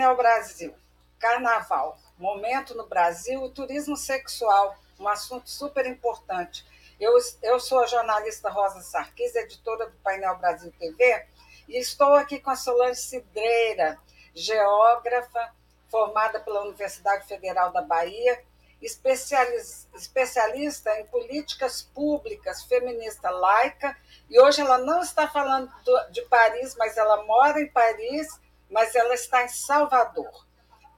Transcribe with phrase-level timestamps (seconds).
[0.00, 0.74] Painel Brasil.
[1.18, 6.64] Carnaval, momento no Brasil, o turismo sexual, um assunto super importante.
[6.98, 11.26] Eu, eu sou a jornalista Rosa Sarquis, editora do Painel Brasil TV,
[11.68, 13.98] e estou aqui com a Solange Cidreira,
[14.34, 15.54] geógrafa,
[15.90, 18.42] formada pela Universidade Federal da Bahia,
[18.80, 23.94] especialista em políticas públicas, feminista laica,
[24.30, 25.70] e hoje ela não está falando
[26.10, 28.40] de Paris, mas ela mora em Paris
[28.70, 30.46] mas ela está em Salvador.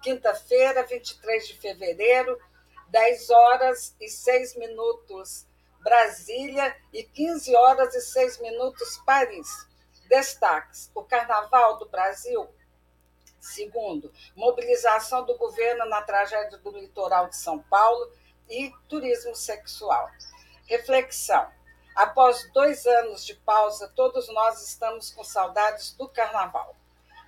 [0.03, 2.39] Quinta-feira, 23 de fevereiro,
[2.89, 5.47] 10 horas e 6 minutos
[5.81, 9.49] Brasília e 15 horas e 6 minutos Paris.
[10.09, 12.49] Destaques: o Carnaval do Brasil.
[13.41, 18.13] Segundo, mobilização do governo na tragédia do litoral de São Paulo
[18.49, 20.09] e turismo sexual.
[20.67, 21.51] Reflexão:
[21.97, 26.77] após dois anos de pausa, todos nós estamos com saudades do Carnaval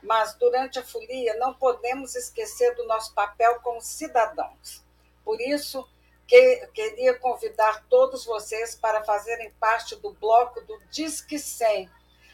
[0.05, 4.85] mas durante a folia não podemos esquecer do nosso papel como cidadãos.
[5.25, 5.89] Por isso,
[6.27, 11.91] que, queria convidar todos vocês para fazerem parte do bloco do Disque 100.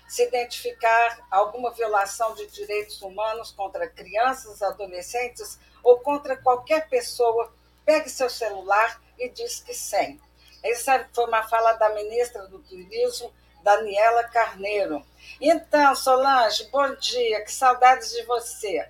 [0.08, 7.52] Se identificar alguma violação de direitos humanos contra crianças, adolescentes ou contra qualquer pessoa,
[7.84, 10.20] pegue seu celular e Disque 100.
[10.62, 13.32] Essa foi uma fala da ministra do Turismo,
[13.62, 15.02] Daniela Carneiro.
[15.40, 18.88] Então, Solange, bom dia, que saudades de você.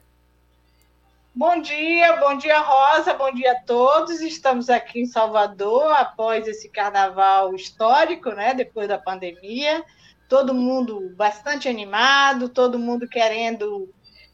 [1.32, 4.20] Bom dia, bom dia, Rosa, bom dia a todos.
[4.20, 8.52] Estamos aqui em Salvador após esse carnaval histórico, né?
[8.52, 9.84] Depois da pandemia.
[10.28, 13.88] Todo mundo bastante animado, todo mundo querendo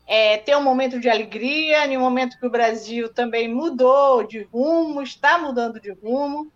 [0.07, 4.45] é, ter um momento de alegria, em um momento que o Brasil também mudou de
[4.45, 6.51] rumo, está mudando de rumo.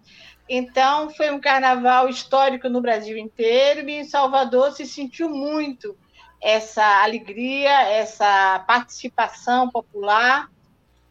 [0.52, 5.96] Então, foi um carnaval histórico no Brasil inteiro e em Salvador se sentiu muito
[6.40, 10.50] essa alegria, essa participação popular.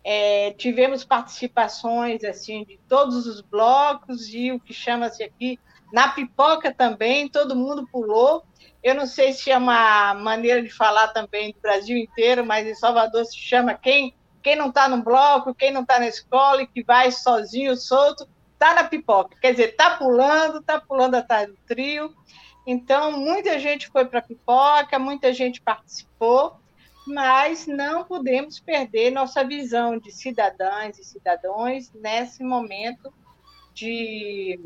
[0.03, 5.57] É, tivemos participações assim de todos os blocos e o que chama-se aqui
[5.93, 8.43] na pipoca também, todo mundo pulou.
[8.83, 12.75] Eu não sei se é uma maneira de falar também do Brasil inteiro, mas em
[12.75, 16.67] Salvador se chama quem quem não está no bloco, quem não está na escola e
[16.67, 18.27] que vai sozinho, solto,
[18.59, 22.13] tá na pipoca, quer dizer, tá pulando, tá pulando atrás do trio.
[22.67, 26.59] Então, muita gente foi para a pipoca, muita gente participou,
[27.07, 33.11] mas não podemos perder nossa visão de cidadãs e cidadãos nesse momento
[33.73, 34.59] de,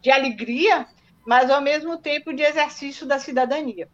[0.00, 0.86] de alegria,
[1.26, 3.88] mas ao mesmo tempo de exercício da cidadania.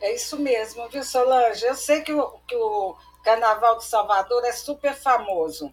[0.00, 1.64] É isso mesmo, viu, Solange?
[1.64, 5.72] Eu sei que o, que o Carnaval de Salvador é super famoso,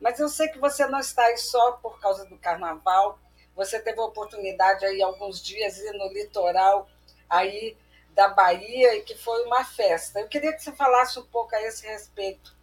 [0.00, 3.18] mas eu sei que você não está aí só por causa do carnaval.
[3.54, 6.88] Você teve a oportunidade aí alguns dias ir no litoral
[7.28, 7.76] aí
[8.14, 10.20] da Bahia e que foi uma festa.
[10.20, 12.56] Eu queria que você falasse um pouco a esse respeito.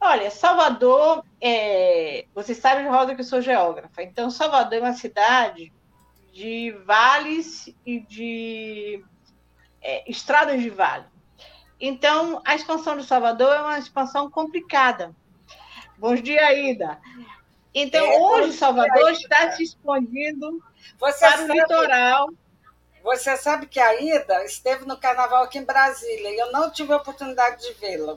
[0.00, 2.26] Olha, Salvador, é...
[2.34, 4.02] você sabe, Rosa, que eu sou geógrafa.
[4.02, 5.72] Então, Salvador é uma cidade
[6.32, 9.04] de vales e de
[9.80, 11.06] é, estradas de vale.
[11.80, 15.14] Então, a expansão de Salvador é uma expansão complicada,
[15.98, 16.98] Bom dia, Ida.
[17.74, 20.62] Então, é, hoje Salvador está se expandindo
[20.98, 22.28] você para sabe, o litoral.
[23.02, 26.92] Você sabe que a Ida esteve no carnaval aqui em Brasília e eu não tive
[26.92, 28.16] a oportunidade de vê-la.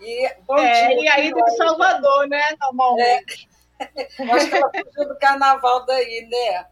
[0.00, 2.56] E, bom é, dia, e a Ida de Salvador, né?
[2.60, 3.48] Normalmente.
[3.48, 3.54] É.
[4.32, 6.66] Acho que ela fugiu do carnaval daí, né?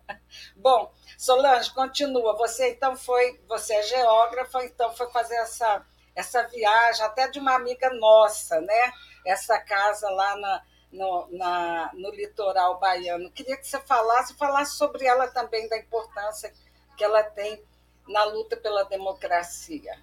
[0.56, 0.93] Bom,
[1.23, 2.37] Solange, continua.
[2.37, 7.55] Você então foi, você é geógrafa, então foi fazer essa, essa viagem até de uma
[7.55, 8.93] amiga nossa, né?
[9.25, 10.62] essa casa lá na,
[10.93, 13.31] no, na, no litoral baiano.
[13.31, 16.53] Queria que você falasse, falasse sobre ela também, da importância
[16.97, 17.62] que ela tem
[18.06, 19.97] na luta pela democracia.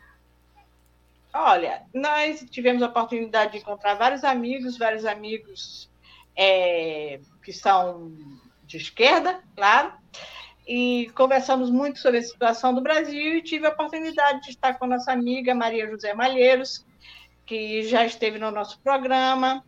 [1.33, 5.89] Olha, nós tivemos a oportunidade de encontrar vários amigos, vários amigos
[6.35, 8.11] é, que são
[8.63, 9.93] de esquerda, claro,
[10.69, 14.85] e conversamos muito sobre a situação do Brasil e tive a oportunidade de estar com
[14.85, 16.85] a nossa amiga Maria José Malheiros,
[17.43, 19.65] que já esteve no nosso programa,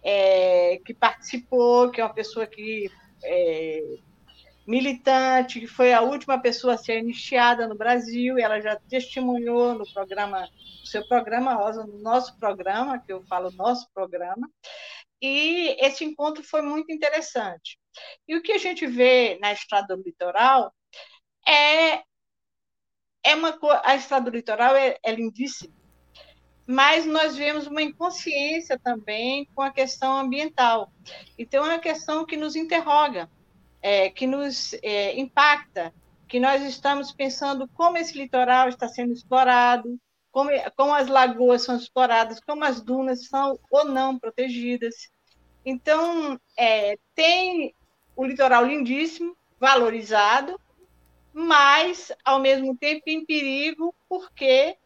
[0.00, 2.88] é, que participou, que é uma pessoa que
[3.24, 3.96] é,
[4.64, 9.74] militante, que foi a última pessoa a ser iniciada no Brasil, e ela já testemunhou
[9.74, 14.48] no programa, no seu programa, Rosa, no nosso programa, que eu falo nosso programa,
[15.20, 17.76] e esse encontro foi muito interessante.
[18.26, 20.72] E o que a gente vê na Estrada do Litoral
[21.46, 22.02] é,
[23.22, 25.74] é uma a Estrada do Litoral é, é lindíssima,
[26.66, 30.90] mas nós vemos uma inconsciência também com a questão ambiental.
[31.38, 33.30] Então, é uma questão que nos interroga,
[33.82, 35.92] é, que nos é, impacta,
[36.26, 40.00] que nós estamos pensando como esse litoral está sendo explorado,
[40.32, 44.94] como, como as lagoas são exploradas, como as dunas são ou não protegidas.
[45.64, 47.74] Então, é, tem
[48.16, 50.60] o litoral lindíssimo, valorizado,
[51.32, 54.76] mas, ao mesmo tempo, em perigo, porque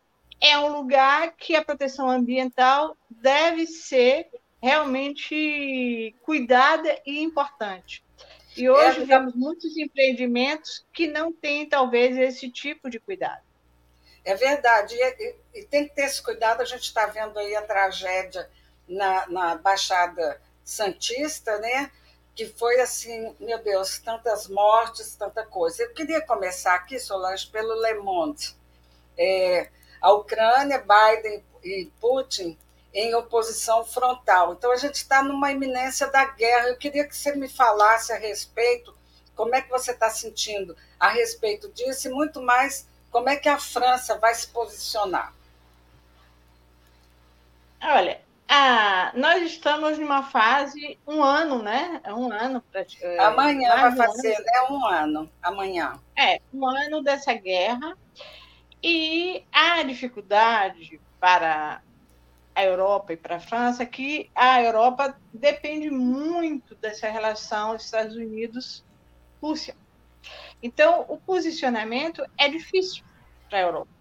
[0.41, 4.29] é um lugar que a proteção ambiental deve ser
[4.63, 8.03] realmente cuidada e importante.
[8.57, 13.43] E hoje é, vemos muitos empreendimentos que não têm, talvez, esse tipo de cuidado.
[14.25, 16.61] É verdade, e, e tem que ter esse cuidado.
[16.61, 18.49] A gente está vendo aí a tragédia
[18.89, 21.91] na, na Baixada Santista, né?
[22.39, 25.83] Que foi assim, meu Deus, tantas mortes, tanta coisa.
[25.83, 28.55] Eu queria começar aqui, Solange, pelo Le Monde.
[29.19, 29.69] É,
[30.01, 32.57] a Ucrânia, Biden e Putin
[32.95, 34.53] em oposição frontal.
[34.53, 36.69] Então, a gente está numa iminência da guerra.
[36.69, 38.97] Eu queria que você me falasse a respeito,
[39.35, 43.49] como é que você está sentindo a respeito disso e muito mais como é que
[43.49, 45.35] a França vai se posicionar.
[47.83, 52.01] Olha, ah, nós estamos numa fase, um ano, né?
[52.03, 52.65] É um ano.
[53.03, 54.67] É, amanhã vai fazer, um né?
[54.71, 56.01] Um ano, amanhã.
[56.17, 57.95] É, um ano dessa guerra.
[58.83, 61.83] E a dificuldade para
[62.55, 69.77] a Europa e para a França que a Europa depende muito dessa relação Estados Unidos-Rússia.
[70.63, 73.05] Então, o posicionamento é difícil
[73.49, 73.98] para a Europa.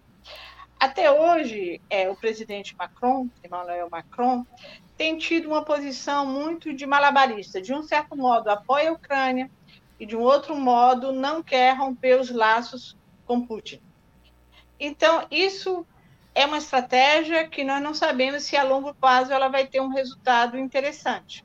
[0.78, 4.46] Até hoje, é, o presidente Macron, Emmanuel Macron,
[4.96, 7.60] tem tido uma posição muito de malabarista.
[7.60, 9.50] De um certo modo, apoia a Ucrânia
[9.98, 12.96] e, de um outro modo, não quer romper os laços
[13.26, 13.80] com Putin.
[14.78, 15.84] Então, isso
[16.32, 19.88] é uma estratégia que nós não sabemos se a longo prazo ela vai ter um
[19.88, 21.44] resultado interessante.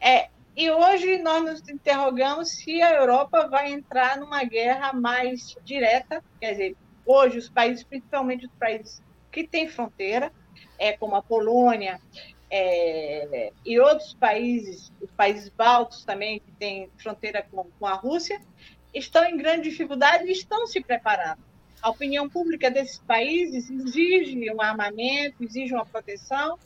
[0.00, 6.22] É, e hoje nós nos interrogamos se a Europa vai entrar numa guerra mais direta,
[6.40, 6.76] quer dizer,
[7.06, 10.32] hoje os países, principalmente os países que têm fronteira,
[10.78, 12.00] é, como a Polônia
[12.50, 18.40] é, e outros países, os países baltos também, que têm fronteira com, com a Rússia,
[18.92, 21.42] estão em grande dificuldade e estão se preparando
[21.84, 26.58] a opinião pública desses países exige um armamento, exige uma proteção,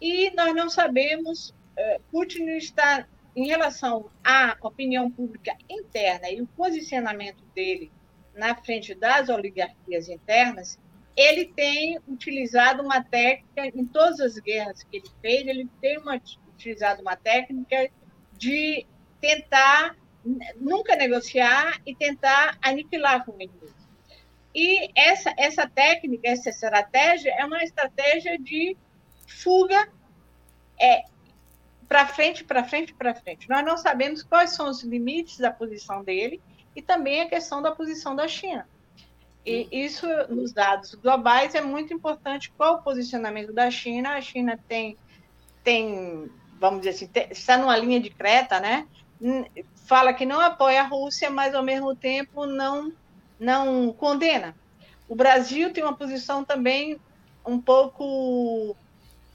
[0.00, 1.52] e nós não sabemos.
[1.76, 3.04] Eh, Putin está,
[3.34, 7.90] em relação à opinião pública interna e o posicionamento dele
[8.38, 10.78] na frente das oligarquias internas,
[11.16, 16.20] ele tem utilizado uma técnica, em todas as guerras que ele fez, ele tem uma,
[16.54, 17.90] utilizado uma técnica
[18.38, 18.86] de
[19.20, 19.96] tentar
[20.56, 23.74] nunca negociar e tentar aniquilar com o inimigo.
[24.54, 28.76] E essa, essa técnica, essa estratégia é uma estratégia de
[29.26, 29.88] fuga
[30.80, 31.02] é,
[31.88, 33.48] para frente, para frente, para frente.
[33.48, 36.40] Nós não sabemos quais são os limites da posição dele
[36.74, 38.68] e também a questão da posição da China.
[39.44, 44.14] E isso, nos dados globais, é muito importante qual o posicionamento da China.
[44.14, 44.96] A China tem,
[45.64, 48.86] tem vamos dizer assim, tem, está numa linha de creta, né?
[49.86, 52.92] Fala que não apoia a Rússia, mas ao mesmo tempo não
[53.38, 54.54] não condena.
[55.08, 57.00] O Brasil tem uma posição também
[57.46, 58.76] um pouco.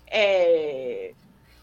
[0.08, 1.14] É...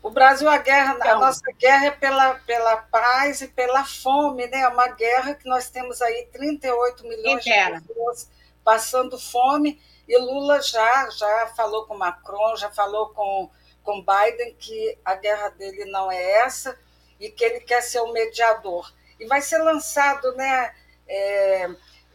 [0.03, 4.61] O Brasil, a guerra, a nossa guerra é pela, pela paz e pela fome, né?
[4.61, 7.81] É uma guerra que nós temos aí 38 milhões Interna.
[7.81, 8.31] de pessoas
[8.65, 13.51] passando fome, e Lula já, já falou com Macron, já falou com,
[13.83, 16.77] com Biden que a guerra dele não é essa
[17.19, 18.93] e que ele quer ser o mediador.
[19.19, 20.75] E vai ser lançado, né?
[21.07, 21.71] É,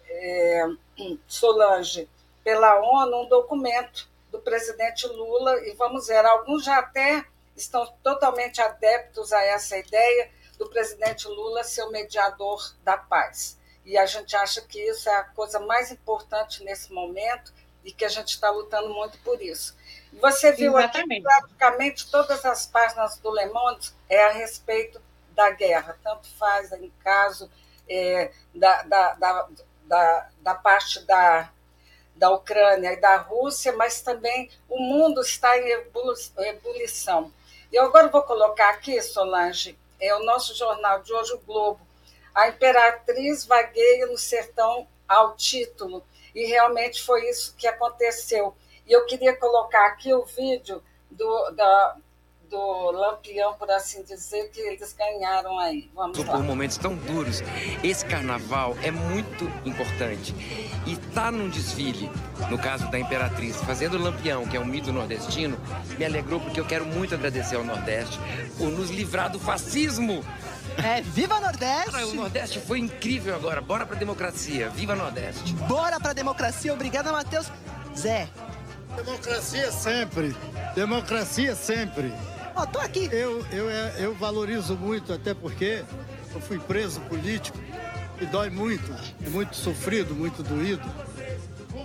[0.09, 0.67] é,
[1.27, 2.09] Solange,
[2.43, 8.61] pela ONU, um documento do presidente Lula, e vamos ver, alguns já até estão totalmente
[8.61, 13.57] adeptos a essa ideia do presidente Lula ser o mediador da paz.
[13.85, 18.03] E a gente acha que isso é a coisa mais importante nesse momento e que
[18.03, 19.75] a gente está lutando muito por isso.
[20.13, 21.13] Você viu Exatamente.
[21.13, 24.99] aqui praticamente todas as páginas do Le Monde é a respeito
[25.31, 27.51] da guerra, tanto faz em caso
[27.87, 29.49] é, da, da, da
[29.87, 31.49] da, da parte da,
[32.15, 35.69] da Ucrânia e da Rússia, mas também o mundo está em
[36.37, 37.31] ebulição.
[37.71, 41.79] Eu agora vou colocar aqui, Solange, é o nosso jornal de hoje, o Globo.
[42.33, 46.03] A imperatriz vagueia no sertão ao título,
[46.33, 48.55] e realmente foi isso que aconteceu.
[48.85, 51.97] E eu queria colocar aqui o vídeo do, da,
[52.55, 55.89] do Lampião, por assim dizer, que eles ganharam aí.
[55.93, 56.33] Vamos lá.
[56.33, 57.43] Por momentos tão duros.
[57.83, 60.33] Esse carnaval é muito importante.
[60.85, 62.09] E tá num desfile,
[62.49, 65.59] no caso da Imperatriz, fazendo Lampião, que é um mito nordestino,
[65.97, 68.19] me alegrou porque eu quero muito agradecer ao Nordeste
[68.57, 70.23] por nos livrar do fascismo.
[70.77, 71.91] É, viva Nordeste!
[71.91, 73.61] Cara, o Nordeste foi incrível agora.
[73.61, 74.69] Bora pra democracia.
[74.69, 75.53] Viva Nordeste!
[75.67, 76.73] Bora pra democracia.
[76.73, 77.51] Obrigada, Matheus.
[77.97, 78.27] Zé.
[78.95, 80.35] Democracia sempre.
[80.73, 82.13] Democracia sempre.
[82.55, 83.09] Ó, oh, tô aqui.
[83.11, 85.83] Eu, eu, eu valorizo muito, até porque
[86.33, 87.57] eu fui preso político
[88.21, 88.91] e dói muito.
[89.25, 90.83] É muito sofrido, muito doído.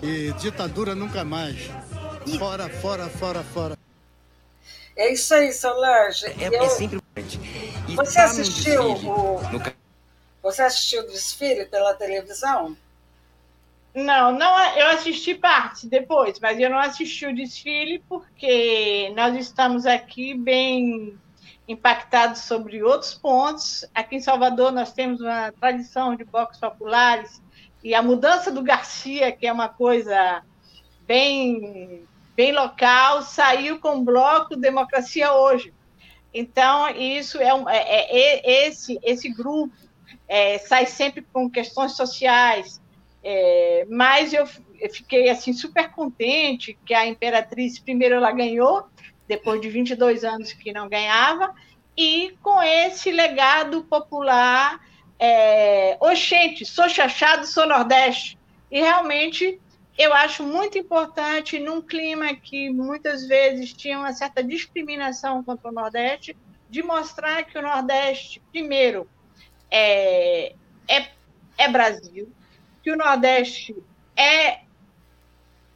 [0.02, 1.70] E ditadura nunca mais.
[2.38, 3.78] Fora, fora, fora, fora.
[4.96, 6.26] É isso aí, Solange.
[6.26, 6.62] É, é eu...
[6.62, 7.00] é sempre
[7.88, 9.42] e Você tá assistiu o...
[9.50, 9.62] No...
[10.42, 12.76] Você assistiu o desfile pela televisão?
[13.94, 19.84] Não, não, eu assisti parte depois, mas eu não assisti o desfile porque nós estamos
[19.84, 21.18] aqui bem
[21.66, 23.84] impactados sobre outros pontos.
[23.92, 27.42] Aqui em Salvador nós temos uma tradição de boxes populares
[27.82, 30.42] e a mudança do Garcia, que é uma coisa
[31.06, 32.06] bem
[32.36, 35.74] bem local, saiu com o bloco Democracia Hoje.
[36.32, 39.74] Então, isso é, um, é, é, é esse, esse grupo
[40.28, 42.80] é, sai sempre com questões sociais,
[43.22, 44.46] é, mas eu,
[44.78, 48.86] eu, fiquei assim super contente que a Imperatriz, primeiro, ela ganhou,
[49.28, 51.54] depois de 22 anos que não ganhava,
[51.96, 54.80] e com esse legado popular,
[55.18, 58.38] é, oxente, sou chachado, sou nordeste,
[58.70, 59.60] e realmente
[59.98, 65.72] eu acho muito importante, num clima que muitas vezes tinha uma certa discriminação contra o
[65.72, 66.34] Nordeste,
[66.70, 69.06] de mostrar que o Nordeste, primeiro,
[69.70, 70.54] é,
[70.88, 71.10] é,
[71.58, 72.32] é Brasil,
[72.82, 73.76] que o Nordeste
[74.16, 74.60] é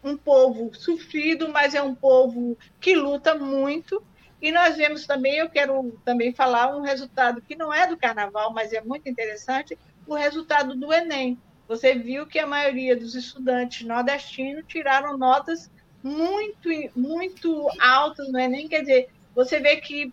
[0.03, 4.03] um povo sofrido, mas é um povo que luta muito.
[4.41, 8.53] E nós vemos também, eu quero também falar um resultado que não é do carnaval,
[8.53, 13.87] mas é muito interessante, o resultado do Enem você viu que a maioria dos estudantes
[13.87, 15.71] nordestinos tiraram notas
[16.03, 18.69] muito, muito altas no Enem.
[18.69, 20.13] Quer dizer, você vê que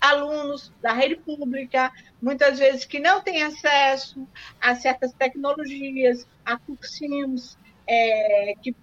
[0.00, 4.26] alunos da rede pública, muitas vezes que não têm acesso
[4.60, 8.74] a certas tecnologias, a cursinhos é, que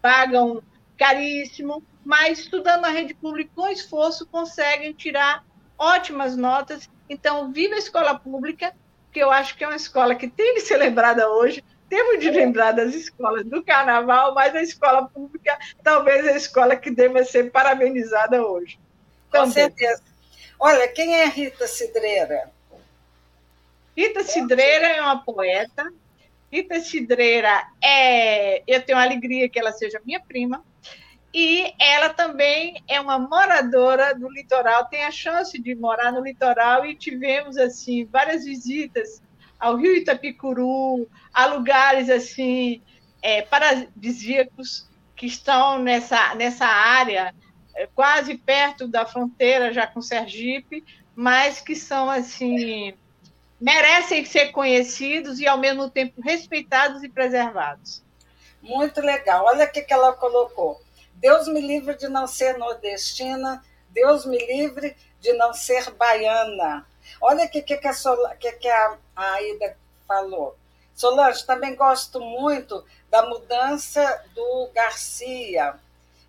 [0.00, 0.62] pagam
[0.96, 5.44] caríssimo, mas estudando na rede pública com esforço conseguem tirar
[5.78, 6.88] ótimas notas.
[7.08, 8.72] Então, viva a escola pública,
[9.12, 11.62] que eu acho que é uma escola que tem de ser lembrada hoje.
[11.88, 16.76] Temos de lembrar das escolas do carnaval, mas a escola pública talvez é a escola
[16.76, 18.78] que deva ser parabenizada hoje.
[19.30, 20.13] Com certeza.
[20.66, 22.50] Olha, quem é Rita Cidreira?
[23.94, 25.92] Rita Cidreira é uma poeta.
[26.50, 28.62] Rita Cidreira é.
[28.66, 30.64] Eu tenho a alegria que ela seja minha prima.
[31.34, 36.86] E ela também é uma moradora do litoral, tem a chance de morar no litoral
[36.86, 39.20] e tivemos assim várias visitas
[39.60, 42.80] ao Rio Itapicuru, a lugares assim
[43.20, 47.34] é, paradisíacos que estão nessa, nessa área,
[47.94, 52.94] quase perto da fronteira já com Sergipe, mas que são assim
[53.60, 58.02] merecem ser conhecidos e ao mesmo tempo respeitados e preservados.
[58.60, 59.44] Muito legal.
[59.46, 60.80] Olha o que ela colocou.
[61.14, 66.86] Deus me livre de não ser nordestina, Deus me livre de não ser baiana.
[67.20, 67.94] Olha o que, que, que, a,
[68.38, 69.76] que, que a, a Aida
[70.06, 70.56] falou.
[70.94, 75.74] Solange, também gosto muito da mudança do Garcia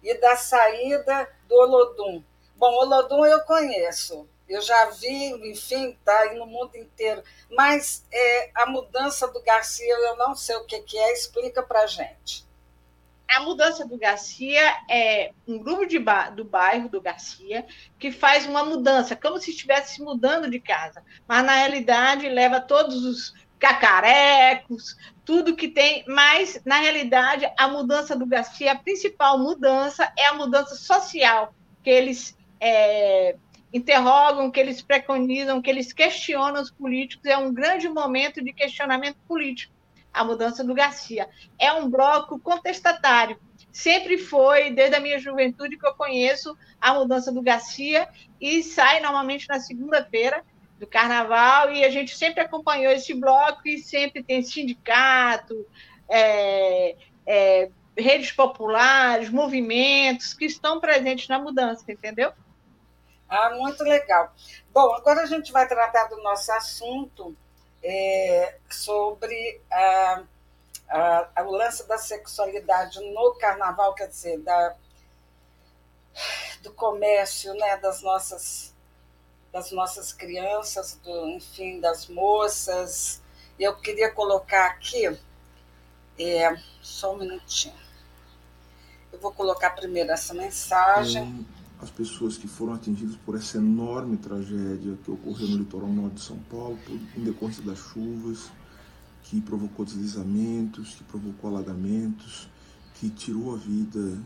[0.02, 2.24] e da saída do Olodum.
[2.56, 7.24] Bom, Olodum eu conheço, eu já vi, enfim, está aí no mundo inteiro.
[7.50, 11.86] Mas é, a mudança do Garcia, eu não sei o que, que é, explica para
[11.88, 12.46] gente
[13.36, 17.66] a mudança do Garcia é um grupo de ba do bairro do Garcia
[18.00, 23.04] que faz uma mudança, como se estivesse mudando de casa, mas na realidade leva todos
[23.04, 23.34] os
[23.66, 24.96] cacarecos,
[25.26, 30.36] tudo que tem, mas na realidade a mudança do Garcia, a principal mudança é a
[30.36, 31.52] mudança social
[31.84, 33.36] que eles é,
[33.74, 39.18] interrogam, que eles preconizam, que eles questionam os políticos, é um grande momento de questionamento
[39.28, 39.74] político
[40.14, 41.28] a mudança do Garcia.
[41.60, 43.38] É um bloco contestatário.
[43.72, 48.08] Sempre foi, desde a minha juventude, que eu conheço a mudança do Garcia
[48.40, 50.42] e sai normalmente na segunda-feira
[50.80, 55.66] do carnaval e a gente sempre acompanhou esse bloco e sempre tem sindicato,
[56.10, 62.34] é, é, redes populares, movimentos que estão presentes na mudança, entendeu?
[63.30, 64.34] Ah, muito legal.
[64.74, 67.36] Bom, agora a gente vai tratar do nosso assunto,
[67.82, 70.24] é, sobre a,
[70.90, 74.76] a, o lance da sexualidade no carnaval, quer dizer, da,
[76.62, 78.75] do comércio né, das nossas
[79.56, 83.22] das nossas crianças, do, enfim, das moças.
[83.58, 85.18] Eu queria colocar aqui,
[86.20, 87.74] é, só um minutinho.
[89.14, 91.46] Eu vou colocar primeiro essa mensagem
[91.82, 96.22] as pessoas que foram atingidas por essa enorme tragédia que ocorreu no litoral norte de
[96.22, 96.80] São Paulo,
[97.16, 98.50] em decorrência das chuvas,
[99.24, 102.50] que provocou deslizamentos, que provocou alagamentos,
[102.96, 104.18] que tirou a vida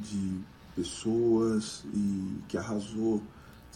[0.00, 0.40] de
[0.74, 3.22] pessoas e que arrasou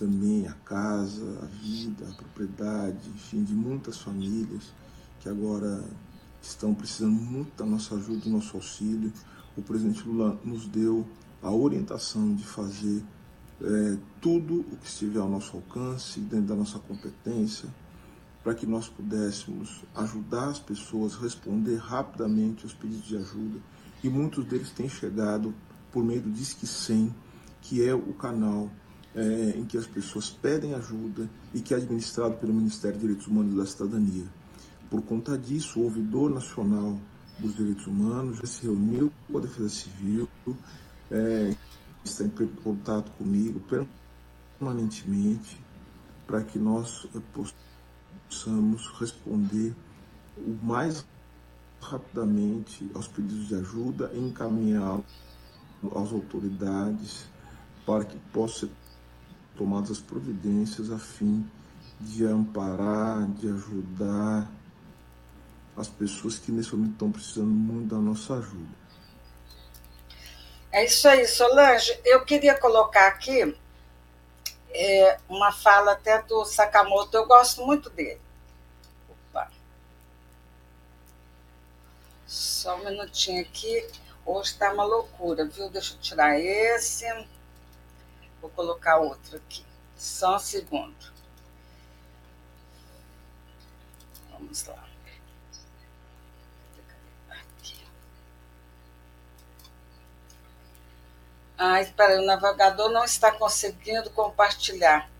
[0.00, 4.72] também a casa, a vida, a propriedade, enfim, de muitas famílias
[5.20, 5.84] que agora
[6.40, 9.12] estão precisando muito da nossa ajuda, do nosso auxílio.
[9.54, 11.06] O presidente Lula nos deu
[11.42, 13.04] a orientação de fazer
[13.60, 17.68] é, tudo o que estiver ao nosso alcance, dentro da nossa competência,
[18.42, 23.60] para que nós pudéssemos ajudar as pessoas, responder rapidamente aos pedidos de ajuda.
[24.02, 25.54] E muitos deles têm chegado
[25.92, 27.14] por meio do Disque 100,
[27.60, 28.70] que é o canal
[29.14, 33.26] é, em que as pessoas pedem ajuda e que é administrado pelo Ministério dos Direitos
[33.26, 34.26] Humanos e da Cidadania.
[34.88, 36.98] Por conta disso, o ouvidor nacional
[37.38, 40.28] dos direitos humanos já se reuniu com a Defesa Civil,
[41.10, 41.54] é,
[42.04, 42.30] está em
[42.62, 43.60] contato comigo
[44.58, 45.60] permanentemente
[46.26, 47.06] para que nós
[48.28, 49.74] possamos responder
[50.36, 51.04] o mais
[51.80, 55.04] rapidamente aos pedidos de ajuda e encaminhá-los
[55.96, 57.24] às autoridades
[57.86, 58.89] para que possam ser
[59.60, 61.46] tomadas as providências a fim
[62.00, 64.50] de amparar, de ajudar
[65.76, 68.80] as pessoas que nesse momento estão precisando muito da nossa ajuda.
[70.72, 71.92] É isso aí, Solange.
[72.06, 73.54] Eu queria colocar aqui
[74.70, 78.20] é, uma fala até do Sakamoto, eu gosto muito dele.
[79.10, 79.50] Opa.
[82.26, 83.86] Só um minutinho aqui.
[84.24, 85.68] Hoje está uma loucura, viu?
[85.68, 87.04] Deixa eu tirar esse.
[88.40, 89.64] Vou colocar outro aqui.
[89.96, 91.12] Só um segundo.
[94.30, 94.90] Vamos lá.
[101.62, 105.10] Ah, espera, o navegador não está conseguindo compartilhar.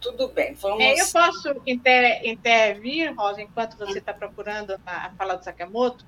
[0.00, 0.80] Tudo bem, vamos.
[0.80, 6.06] É, eu posso inter, intervir, Rosa, enquanto você está procurando a, a fala do Sakamoto?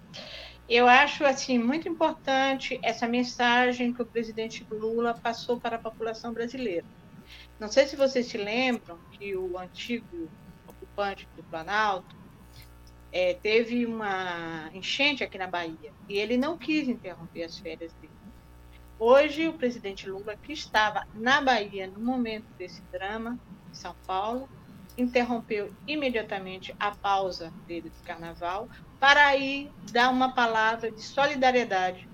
[0.68, 6.33] Eu acho assim muito importante essa mensagem que o presidente Lula passou para a população
[6.33, 6.87] brasileira.
[7.61, 10.29] Não sei se vocês se lembram que o antigo
[10.66, 12.16] ocupante do Planalto
[13.12, 18.12] é, teve uma enchente aqui na Bahia e ele não quis interromper as férias dele.
[18.98, 23.38] Hoje, o presidente Lula, que estava na Bahia no momento desse drama,
[23.70, 24.48] em São Paulo,
[24.96, 28.68] interrompeu imediatamente a pausa dele do carnaval
[29.00, 32.09] para aí dar uma palavra de solidariedade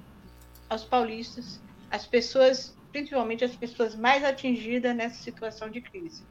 [0.69, 6.25] aos paulistas, às pessoas, principalmente as pessoas mais atingidas nessa situação de crise.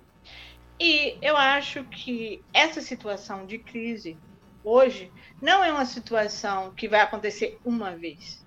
[0.79, 4.17] E eu acho que essa situação de crise
[4.63, 8.43] hoje não é uma situação que vai acontecer uma vez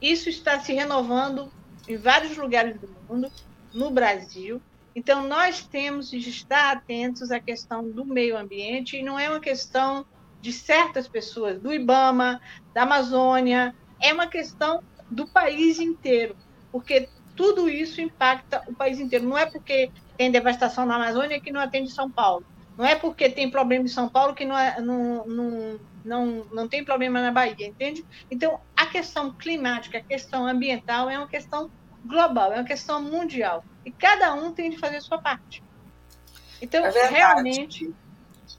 [0.00, 1.52] isso está se renovando
[1.86, 3.30] em vários lugares do mundo,
[3.72, 4.60] no Brasil.
[4.94, 9.40] Então, nós temos de estar atentos à questão do meio ambiente, e não é uma
[9.40, 10.04] questão
[10.40, 12.40] de certas pessoas, do IBAMA,
[12.74, 16.34] da Amazônia, é uma questão do país inteiro,
[16.72, 19.26] porque tudo isso impacta o país inteiro.
[19.26, 22.44] Não é porque tem devastação na Amazônia que não atende São Paulo.
[22.76, 26.68] Não é porque tem problema em São Paulo que não, é, não, não, não, não
[26.68, 28.04] tem problema na Bahia, entende?
[28.30, 31.70] Então, a questão climática, a questão ambiental é uma questão
[32.04, 33.64] global, é uma questão mundial.
[33.84, 35.62] E cada um tem de fazer a sua parte.
[36.60, 37.92] Então, é realmente.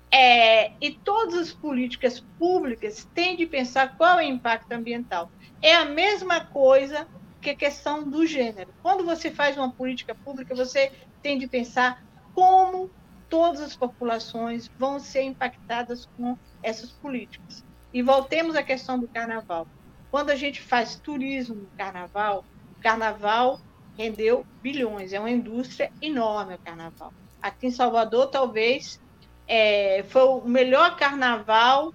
[0.10, 5.32] É, e todas as políticas públicas têm de pensar qual é o impacto ambiental.
[5.62, 7.08] É a mesma coisa
[7.42, 8.74] que a questão do gênero.
[8.82, 12.90] Quando você faz uma política pública, você tem de pensar como
[13.30, 17.64] todas as populações vão ser impactadas com essas políticas.
[17.94, 19.68] E voltemos à questão do carnaval.
[20.10, 22.46] Quando a gente faz turismo no carnaval,
[22.82, 23.60] carnaval
[23.98, 27.14] rendeu bilhões, é uma indústria enorme o carnaval.
[27.42, 29.00] Aqui em Salvador, talvez,
[29.48, 31.94] é, foi o melhor carnaval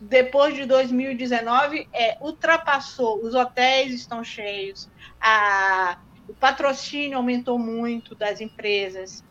[0.00, 4.88] depois de 2019, é, ultrapassou, os hotéis estão cheios,
[5.20, 9.22] a, o patrocínio aumentou muito das empresas,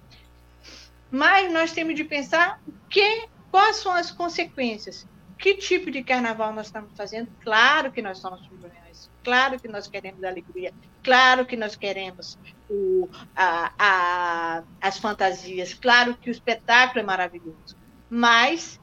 [1.10, 5.08] mas nós temos de pensar que Quais são as consequências?
[5.38, 7.30] Que tipo de carnaval nós estamos fazendo?
[7.42, 12.36] Claro que nós somos milionários, claro que nós queremos alegria, claro que nós queremos
[12.68, 17.78] o, a, a, as fantasias, claro que o espetáculo é maravilhoso.
[18.10, 18.80] Mas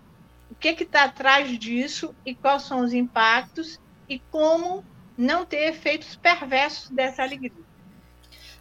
[0.49, 4.85] o que está atrás disso e quais são os impactos e como
[5.19, 7.67] não ter efeitos perversos dessa alegria?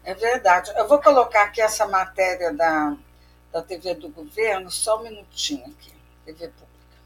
[0.03, 0.71] É verdade.
[0.75, 2.97] Eu vou colocar aqui essa matéria da,
[3.51, 5.93] da TV do governo, só um minutinho aqui.
[6.25, 6.97] TV pública.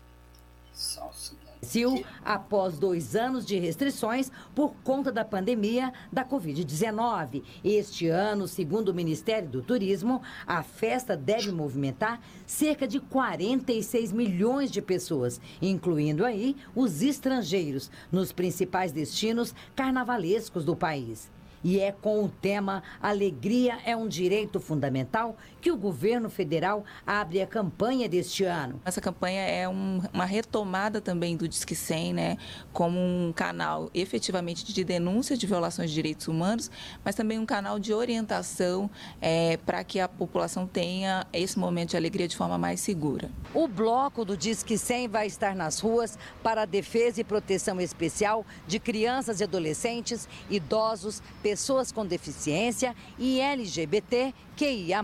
[1.70, 7.44] Brasil após dois anos de restrições por conta da pandemia da Covid-19.
[7.64, 14.72] Este ano, segundo o Ministério do Turismo, a festa deve movimentar cerca de 46 milhões
[14.72, 21.30] de pessoas, incluindo aí os estrangeiros, nos principais destinos carnavalescos do país.
[21.64, 27.42] E é com o tema Alegria é um Direito Fundamental que o governo federal abre
[27.42, 28.80] a campanha deste ano.
[28.86, 32.38] Essa campanha é um, uma retomada também do Disque 100, né,
[32.72, 36.72] como um canal efetivamente de denúncia de violações de direitos humanos,
[37.04, 38.90] mas também um canal de orientação
[39.22, 43.30] é, para que a população tenha esse momento de alegria de forma mais segura.
[43.54, 48.46] O bloco do Disque 100 vai estar nas ruas para a defesa e proteção especial
[48.66, 51.49] de crianças e adolescentes, idosos, pessoas
[51.94, 55.04] com deficiência e LGBT QIA+.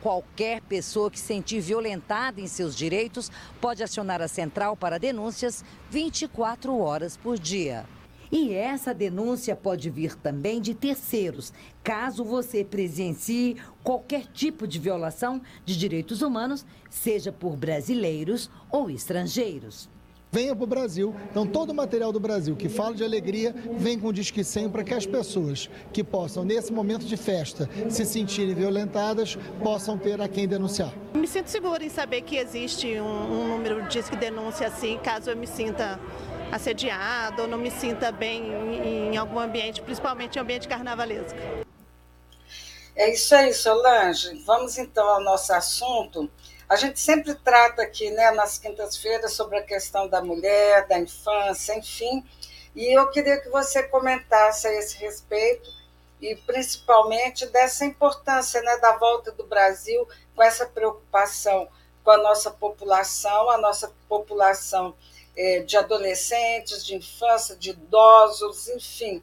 [0.00, 3.30] Qualquer pessoa que se sentir violentada em seus direitos
[3.60, 7.84] pode acionar a central para denúncias 24 horas por dia.
[8.32, 11.52] E essa denúncia pode vir também de terceiros,
[11.82, 19.88] caso você presencie qualquer tipo de violação de direitos humanos, seja por brasileiros ou estrangeiros
[20.30, 21.14] venha para o Brasil.
[21.30, 24.70] Então, todo o material do Brasil que fala de alegria vem com o Disque 100
[24.70, 30.20] para que as pessoas que possam, nesse momento de festa, se sentirem violentadas, possam ter
[30.20, 30.92] a quem denunciar.
[31.14, 35.30] Me sinto segura em saber que existe um, um número de Disque Denúncia assim, caso
[35.30, 35.98] eu me sinta
[36.52, 41.38] assediado ou não me sinta bem em, em algum ambiente, principalmente em ambiente carnavalesco.
[42.96, 44.42] É isso aí, Solange.
[44.44, 46.28] Vamos então ao nosso assunto.
[46.70, 51.76] A gente sempre trata aqui, né, nas quintas-feiras, sobre a questão da mulher, da infância,
[51.76, 52.24] enfim.
[52.76, 55.68] E eu queria que você comentasse a esse respeito
[56.20, 60.06] e principalmente dessa importância né, da volta do Brasil
[60.36, 61.68] com essa preocupação
[62.04, 64.94] com a nossa população, a nossa população
[65.36, 69.20] é, de adolescentes, de infância, de idosos, enfim,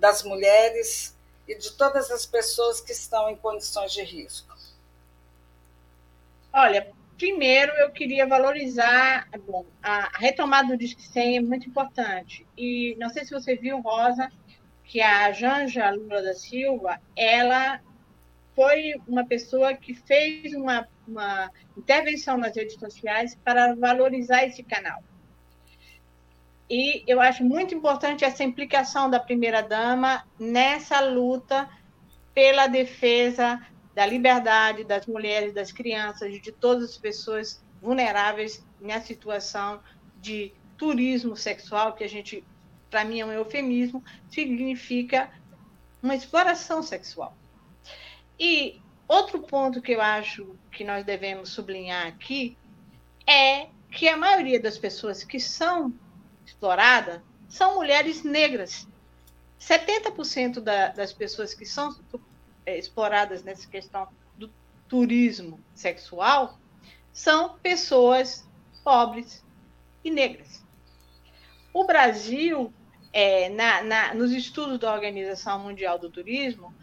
[0.00, 1.14] das mulheres
[1.46, 4.57] e de todas as pessoas que estão em condições de risco.
[6.52, 12.46] Olha, primeiro eu queria valorizar bom, a retomada do Disque 100 é muito importante.
[12.56, 14.30] E não sei se você viu, Rosa,
[14.84, 17.80] que a Janja Lula da Silva, ela
[18.54, 25.02] foi uma pessoa que fez uma, uma intervenção nas redes sociais para valorizar esse canal.
[26.70, 31.68] E eu acho muito importante essa implicação da primeira-dama nessa luta
[32.34, 33.60] pela defesa
[33.98, 39.82] da liberdade das mulheres, das crianças, de todas as pessoas vulneráveis na situação
[40.20, 42.44] de turismo sexual, que a gente,
[42.88, 45.28] para mim, é um eufemismo, significa
[46.00, 47.36] uma exploração sexual.
[48.38, 52.56] E outro ponto que eu acho que nós devemos sublinhar aqui
[53.26, 55.92] é que a maioria das pessoas que são
[56.46, 58.86] exploradas são mulheres negras.
[59.60, 61.92] 70% da, das pessoas que são
[62.68, 64.50] é, exploradas nessa questão do
[64.86, 66.58] turismo sexual
[67.10, 68.46] são pessoas
[68.84, 69.42] pobres
[70.04, 70.62] e negras.
[71.72, 72.70] O Brasil,
[73.10, 76.74] é, na, na, nos estudos da Organização Mundial do Turismo,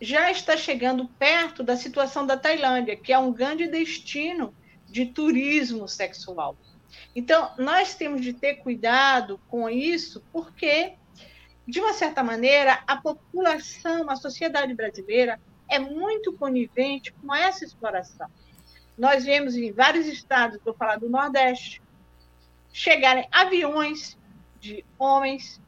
[0.00, 4.54] já está chegando perto da situação da Tailândia, que é um grande destino
[4.86, 6.56] de turismo sexual.
[7.14, 10.94] Então, nós temos de ter cuidado com isso, porque
[11.66, 18.28] de uma certa maneira, a população, a sociedade brasileira é muito conivente com essa exploração.
[18.96, 21.82] Nós vemos em vários estados, vou falar do Nordeste,
[22.72, 24.18] chegarem aviões
[24.60, 25.60] de homens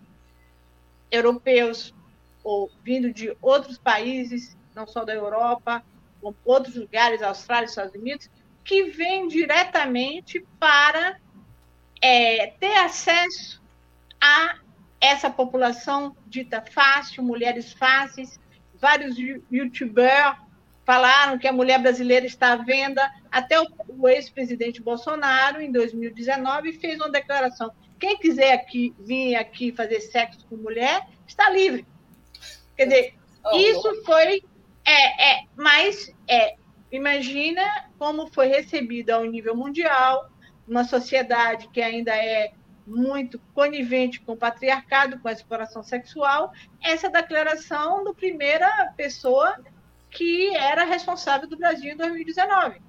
[1.10, 1.94] europeus
[2.44, 5.82] ou vindo de outros países, não só da Europa,
[6.20, 8.30] como outros lugares, Austrália, Estados Unidos,
[8.64, 11.18] que vêm diretamente para
[12.00, 13.62] é, ter acesso
[14.20, 14.58] a
[15.06, 18.38] essa população dita fácil, mulheres fáceis.
[18.80, 19.16] Vários
[19.50, 20.36] youtubers
[20.84, 23.10] falaram que a mulher brasileira está à venda.
[23.30, 30.00] Até o, ex-presidente Bolsonaro, em 2019, fez uma declaração: quem quiser aqui vir aqui fazer
[30.00, 31.86] sexo com mulher está livre.
[32.76, 33.14] Quer dizer,
[33.44, 34.42] oh, isso foi.
[34.84, 36.54] É, é, mas é,
[36.92, 37.62] imagina
[37.98, 40.30] como foi recebida ao nível mundial,
[40.68, 42.52] uma sociedade que ainda é
[42.86, 49.58] muito conivente com o patriarcado, com a exploração sexual, essa declaração do primeira pessoa
[50.10, 52.80] que era responsável do Brasil em 2019.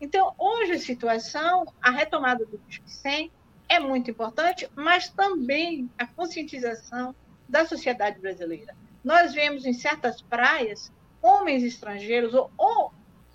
[0.00, 3.32] Então, hoje a situação, a retomada do Disque 100
[3.68, 7.14] é muito importante, mas também a conscientização
[7.48, 8.76] da sociedade brasileira.
[9.02, 10.92] Nós vemos em certas praias
[11.22, 12.92] homens estrangeiros ou, ou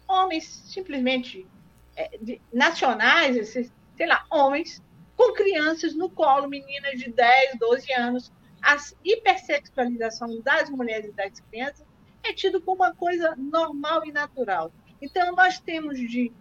[0.07, 1.47] homens simplesmente
[1.95, 4.81] é, de, nacionais, sei lá, homens
[5.21, 8.31] com crianças no colo, meninas de 10, 12 anos.
[8.59, 11.85] A hipersexualização das mulheres e das crianças
[12.23, 14.71] é tido como uma coisa normal e natural.
[14.99, 16.31] Então, nós temos de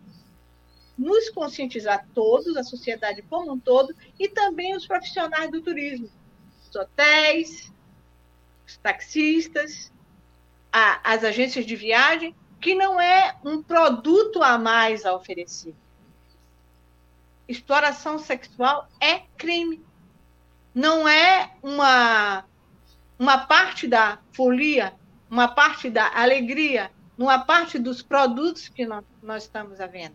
[0.97, 6.09] nos conscientizar todos, a sociedade como um todo, e também os profissionais do turismo,
[6.63, 7.71] os hotéis,
[8.67, 9.93] os taxistas,
[10.73, 15.75] a, as agências de viagem, que não é um produto a mais a oferecer.
[17.51, 19.85] Exploração sexual é crime.
[20.73, 22.45] Não é uma,
[23.19, 24.95] uma parte da folia,
[25.29, 30.15] uma parte da alegria, uma parte dos produtos que nós, nós estamos à venda.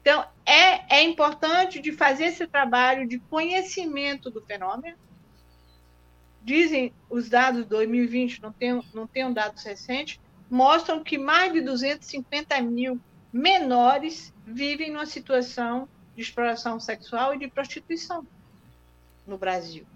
[0.00, 4.96] Então, é, é importante de fazer esse trabalho de conhecimento do fenômeno.
[6.42, 11.60] Dizem os dados de 2020, não tenho, não tenho dados recentes, mostram que mais de
[11.60, 12.98] 250 mil
[13.30, 18.26] menores vivem numa situação de exploração sexual e de prostituição
[19.26, 19.86] no Brasil.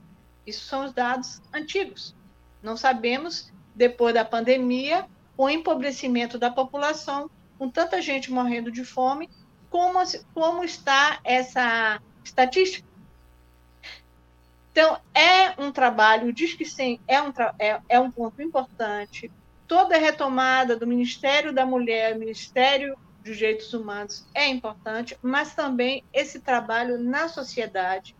[0.46, 2.14] Isso são os dados antigos.
[2.62, 9.30] Não sabemos, depois da pandemia, o empobrecimento da população, com tanta gente morrendo de fome,
[9.70, 9.98] como,
[10.34, 12.86] como está essa estatística.
[14.72, 19.30] Então, é um trabalho, diz que sim, é um, é, é um ponto importante.
[19.66, 26.04] Toda a retomada do Ministério da Mulher, Ministério dos Direitos Humanos é importante, mas também
[26.12, 28.16] esse trabalho na sociedade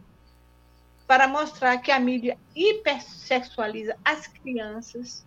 [1.06, 5.26] para mostrar que a mídia hipersexualiza as crianças,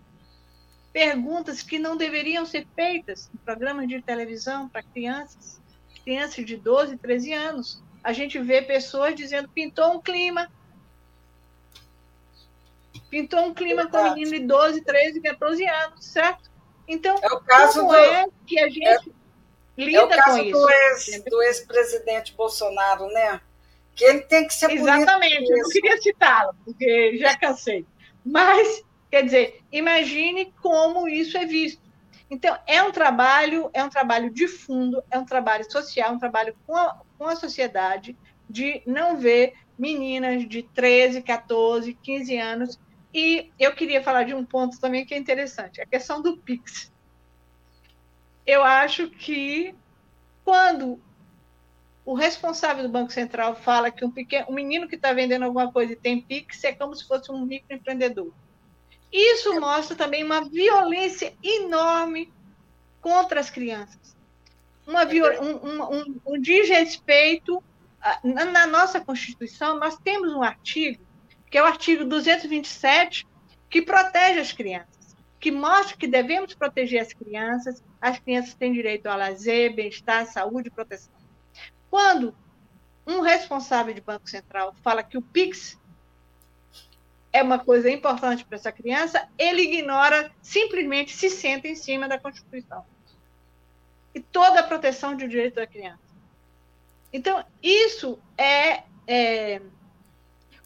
[0.94, 5.62] perguntas que não deveriam ser feitas em programas de televisão para crianças
[6.04, 7.84] crianças de 12, 13 anos.
[8.04, 10.52] A gente vê pessoas dizendo pintou um clima.
[13.10, 16.52] Pintou um clima com um menino de 12, 13, 14 anos, certo?
[16.88, 17.96] Então, é o caso como do...
[17.96, 18.98] é que a gente é,
[19.78, 20.70] lida é o caso do?
[20.70, 23.42] Ex, do ex-presidente Bolsonaro, né?
[23.96, 27.86] Que ele tem que ser Exatamente, eu não queria citá-lo, porque já cansei.
[28.26, 31.82] Mas, quer dizer, imagine como isso é visto.
[32.30, 36.56] Então, é um trabalho, é um trabalho de fundo, é um trabalho social, um trabalho
[36.66, 38.18] com a, com a sociedade,
[38.50, 42.80] de não ver meninas de 13, 14, 15 anos.
[43.14, 46.92] E eu queria falar de um ponto também que é interessante, a questão do Pix.
[48.54, 49.74] Eu acho que
[50.46, 51.02] quando
[52.06, 55.72] o responsável do Banco Central fala que um, pequeno, um menino que está vendendo alguma
[55.72, 58.32] coisa e tem Pix é como se fosse um microempreendedor.
[59.12, 62.32] Isso mostra também uma violência enorme
[63.02, 64.16] contra as crianças.
[64.86, 67.64] Uma um, um, um desrespeito.
[68.24, 71.02] Na nossa Constituição, nós temos um artigo,
[71.50, 73.26] que é o artigo 227,
[73.68, 74.93] que protege as crianças,
[75.44, 80.70] que mostra que devemos proteger as crianças, as crianças têm direito ao lazer, bem-estar, saúde
[80.70, 81.14] e proteção.
[81.92, 82.34] Quando
[83.06, 85.78] um responsável de Banco Central fala que o PIX
[87.34, 92.18] é uma coisa importante para essa criança, ele ignora, simplesmente se senta em cima da
[92.18, 92.86] Constituição.
[94.16, 96.00] E toda a proteção de direito da criança.
[97.12, 99.62] Então, isso é, é.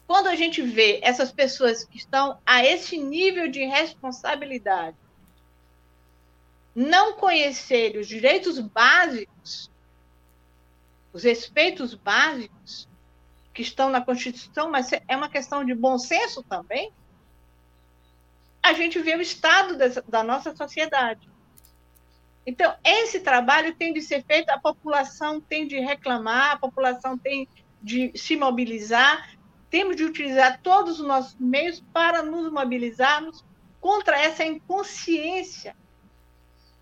[0.08, 4.96] Quando a gente vê essas pessoas que estão a esse nível de responsabilidade,
[6.74, 9.70] não conhecerem os direitos básicos,
[11.12, 12.88] os respeitos básicos,
[13.52, 16.90] que estão na Constituição, mas é uma questão de bom senso também,
[18.62, 21.28] a gente vê o estado dessa, da nossa sociedade.
[22.46, 27.46] Então, esse trabalho tem de ser feito, a população tem de reclamar, a população tem
[27.82, 29.37] de se mobilizar,
[29.70, 33.44] temos de utilizar todos os nossos meios para nos mobilizarmos
[33.80, 35.76] contra essa inconsciência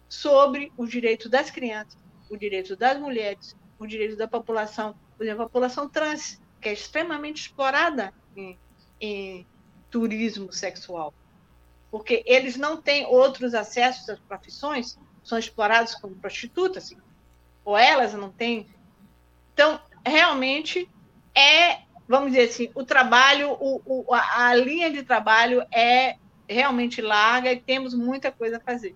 [0.09, 1.99] sobre o direito das crianças,
[2.31, 6.73] o direito das mulheres, o direito da população, por exemplo, a população trans, que é
[6.73, 8.59] extremamente explorada em,
[9.01, 9.47] em
[9.91, 11.13] turismo sexual.
[11.91, 16.95] Porque eles não têm outros acessos às profissões, são explorados como prostitutas,
[17.65, 18.69] ou elas não têm.
[19.53, 20.89] Então, realmente
[21.35, 26.17] é, vamos dizer assim, o trabalho, o, o, a, linha de trabalho é
[26.49, 28.95] realmente larga e temos muita coisa a fazer.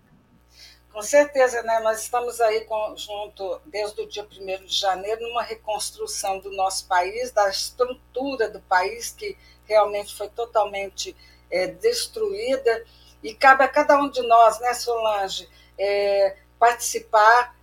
[0.93, 1.81] Com certeza, né?
[1.81, 7.31] Nós estamos aí junto desde o dia 1 de janeiro numa reconstrução do nosso país,
[7.31, 11.17] da estrutura do país que realmente foi totalmente
[11.51, 12.85] é, destruída
[13.23, 17.55] e cabe a cada um de nós, né, Solange, é, participar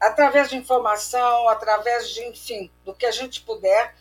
[0.00, 3.94] através de informação, através de, enfim, do que a gente puder,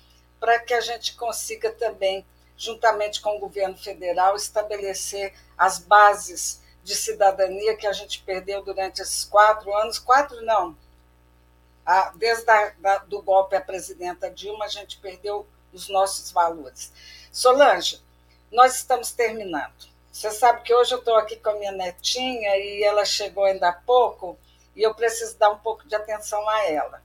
[0.46, 2.24] para que a gente consiga também,
[2.56, 9.02] juntamente com o governo federal, estabelecer as bases de cidadania que a gente perdeu durante
[9.02, 10.78] esses quatro anos, quatro não,
[12.14, 16.94] desde a, da, do golpe à presidenta Dilma, a gente perdeu os nossos valores.
[17.32, 18.00] Solange,
[18.52, 19.90] nós estamos terminando.
[20.12, 23.70] Você sabe que hoje eu estou aqui com a minha netinha e ela chegou ainda
[23.70, 24.38] há pouco
[24.76, 27.02] e eu preciso dar um pouco de atenção a ela.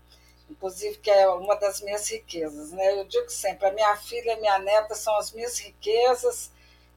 [0.50, 2.72] Inclusive, que é uma das minhas riquezas.
[2.72, 3.00] Né?
[3.00, 6.50] Eu digo sempre: a minha filha e minha neta são as minhas riquezas,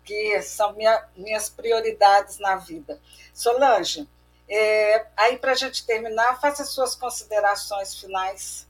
[0.04, 3.00] que são minha, minhas prioridades na vida.
[3.34, 4.08] Solange,
[4.50, 8.68] é, aí para a gente terminar, faça suas considerações finais.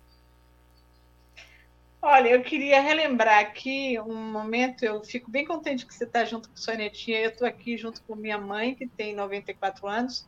[2.01, 6.49] Olha, eu queria relembrar aqui um momento, eu fico bem contente que você está junto
[6.49, 10.27] com sua netinha, eu estou aqui junto com minha mãe, que tem 94 anos,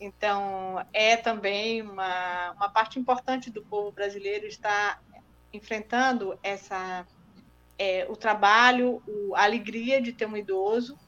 [0.00, 5.02] então é também uma, uma parte importante do povo brasileiro estar
[5.52, 7.06] enfrentando essa
[7.78, 9.02] é, o trabalho,
[9.34, 10.98] a alegria de ter um idoso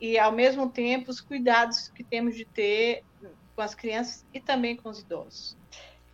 [0.00, 3.04] e, ao mesmo tempo, os cuidados que temos de ter
[3.54, 5.56] com as crianças e também com os idosos.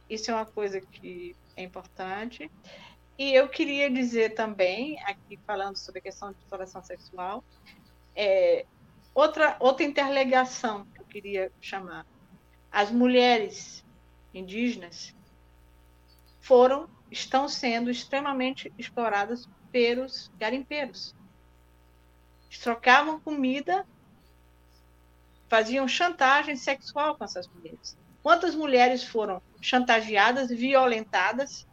[0.08, 2.50] Isso é uma coisa que é importante.
[3.18, 7.44] E eu queria dizer também, aqui falando sobre a questão de exploração sexual,
[8.14, 8.64] é,
[9.14, 12.06] outra, outra interligação que eu queria chamar.
[12.70, 13.84] As mulheres
[14.32, 15.14] indígenas
[16.40, 21.14] foram, estão sendo extremamente exploradas pelos garimpeiros.
[22.48, 23.86] Eles trocavam comida,
[25.48, 27.96] faziam chantagem sexual com essas mulheres.
[28.22, 31.66] Quantas mulheres foram chantageadas, violentadas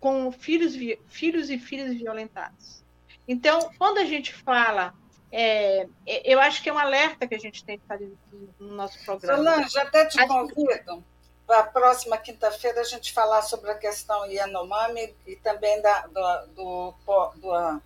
[0.00, 0.74] com filhos,
[1.08, 2.84] filhos e filhas violentados.
[3.26, 4.94] Então, quando a gente fala,
[5.30, 8.12] é, é, eu acho que é um alerta que a gente tem que fazer
[8.58, 9.36] no nosso programa.
[9.36, 11.04] Solange, até te acho convido
[11.46, 16.46] para a próxima quinta-feira a gente falar sobre a questão Yanomami e também da, do,
[16.54, 16.94] do,
[17.36, 17.82] do,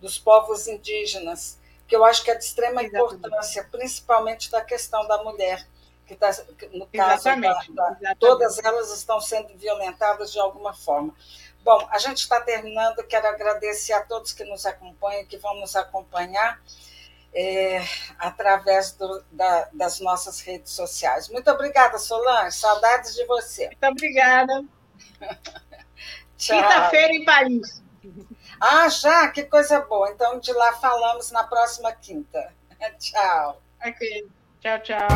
[0.00, 3.14] dos povos indígenas, que eu acho que é de extrema Exatamente.
[3.16, 5.66] importância, principalmente da questão da mulher,
[6.06, 6.30] que está,
[6.72, 7.72] no caso, Exatamente.
[7.72, 11.14] Da, da, todas elas estão sendo violentadas de alguma forma.
[11.64, 13.02] Bom, a gente está terminando.
[13.04, 16.60] Quero agradecer a todos que nos acompanham, que vão nos acompanhar
[17.34, 17.82] é,
[18.18, 21.28] através do, da, das nossas redes sociais.
[21.28, 22.56] Muito obrigada, Solange.
[22.56, 23.66] Saudades de você.
[23.66, 24.64] Muito obrigada.
[26.36, 27.82] Quinta-feira em Paris.
[28.60, 29.28] Ah, já?
[29.28, 30.10] Que coisa boa.
[30.10, 32.52] Então, de lá falamos na próxima quinta.
[32.98, 33.62] Tchau.
[33.84, 34.28] Ok.
[34.60, 35.08] Tchau, tchau.